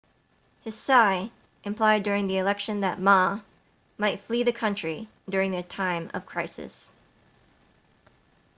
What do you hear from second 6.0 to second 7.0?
of crisis